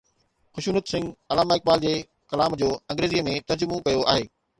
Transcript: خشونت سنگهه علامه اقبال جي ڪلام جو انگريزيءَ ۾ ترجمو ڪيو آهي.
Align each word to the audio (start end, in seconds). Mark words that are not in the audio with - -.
خشونت 0.53 0.85
سنگهه 0.91 1.17
علامه 1.31 1.53
اقبال 1.57 1.83
جي 1.83 1.91
ڪلام 2.31 2.57
جو 2.61 2.71
انگريزيءَ 2.95 3.25
۾ 3.29 3.37
ترجمو 3.53 3.79
ڪيو 3.89 4.01
آهي. 4.15 4.27